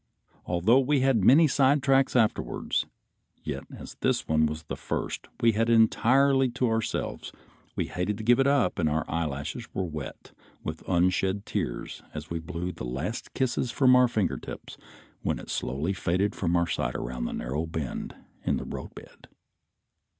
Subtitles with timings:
[0.47, 2.87] Although we had many sidetracks afterwards,
[3.43, 7.31] yet as this one was the first we had entirely to ourselves
[7.75, 10.31] we hated to give it up and our eyelashes were wet
[10.63, 14.75] with unshed tears as we blew the last kisses from our finger tips
[15.21, 19.27] when it slowly faded from our sight around a narrow bend in the roadbed.